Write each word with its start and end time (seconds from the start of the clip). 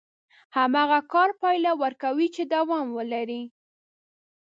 هماغه 0.57 0.99
کار 1.13 1.29
پايله 1.41 1.71
ورکوي 1.83 2.27
چې 2.35 2.43
دوام 2.53 2.87
ولري. 2.97 3.43